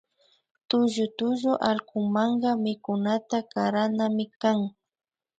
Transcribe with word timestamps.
Tullu 0.69 1.05
tullu 1.17 1.51
allkumanka 1.69 2.49
mikunata 2.63 3.37
karanami 3.51 4.25
kan 4.41 4.59